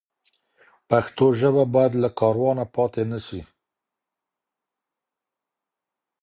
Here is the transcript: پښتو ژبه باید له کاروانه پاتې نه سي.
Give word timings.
پښتو 0.89 1.25
ژبه 1.39 1.63
باید 1.75 1.93
له 2.03 2.09
کاروانه 2.19 2.63
پاتې 2.75 3.01
نه 3.11 3.19
سي. 3.27 3.41